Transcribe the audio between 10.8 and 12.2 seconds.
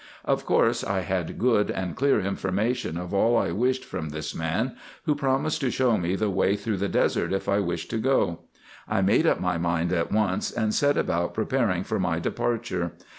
about preparing for my